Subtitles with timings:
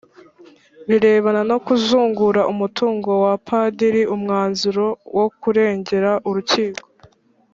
[0.87, 4.85] birebana no kuzungura umutungo wa Padiri umwanzuro
[5.17, 6.85] wo kuregera urukiko